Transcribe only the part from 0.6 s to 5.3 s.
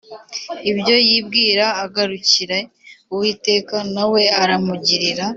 ibyo yibwira agarukire Uwiteka na we aramugirira